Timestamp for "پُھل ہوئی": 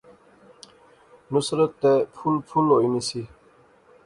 2.47-2.87